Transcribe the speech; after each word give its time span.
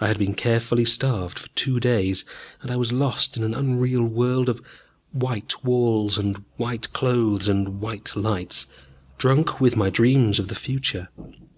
I 0.00 0.08
had 0.08 0.18
been 0.18 0.32
carefully 0.32 0.86
starved 0.86 1.38
for 1.38 1.48
two 1.50 1.78
days, 1.78 2.24
and 2.62 2.70
I 2.70 2.76
was 2.76 2.90
lost 2.90 3.36
in 3.36 3.44
an 3.44 3.52
unreal 3.52 4.02
world 4.02 4.48
of 4.48 4.62
white 5.12 5.62
walls 5.62 6.16
and 6.16 6.42
white 6.56 6.90
clothes 6.94 7.50
and 7.50 7.78
white 7.78 8.16
lights, 8.16 8.66
drunk 9.18 9.60
with 9.60 9.76
my 9.76 9.90
dreams 9.90 10.38
of 10.38 10.48
the 10.48 10.54
future. 10.54 11.10